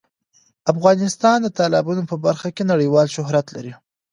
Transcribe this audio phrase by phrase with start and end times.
[0.71, 3.73] افغانستان د تالابونه په برخه کې نړیوال شهرت لري.